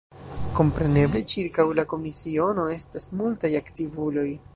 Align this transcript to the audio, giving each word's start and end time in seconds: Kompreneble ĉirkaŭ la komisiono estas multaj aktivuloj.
Kompreneble 0.59 1.19
ĉirkaŭ 1.33 1.65
la 1.79 1.85
komisiono 1.91 2.65
estas 2.77 3.07
multaj 3.21 3.53
aktivuloj. 3.61 4.27